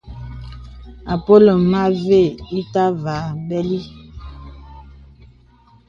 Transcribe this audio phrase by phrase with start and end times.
[1.13, 2.19] Àpōlə mə avə
[2.59, 3.15] ìtâvà
[3.47, 3.79] bɛli.